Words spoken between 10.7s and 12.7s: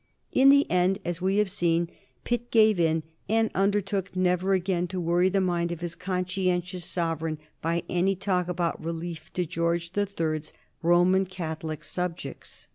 Roman Catholic subjects.